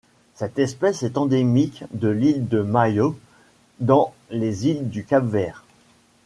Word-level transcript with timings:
Cette 0.33 0.57
espèce 0.57 1.03
est 1.03 1.15
endémique 1.15 1.83
de 1.91 2.07
l'île 2.07 2.47
de 2.47 2.63
Maio 2.63 3.15
dans 3.79 4.15
les 4.31 4.65
îles 4.67 4.89
du 4.89 5.05
Cap-Vert. 5.05 5.63